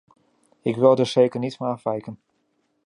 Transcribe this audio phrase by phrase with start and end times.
[0.61, 2.19] Ik wil daar zeker niet van afwijken.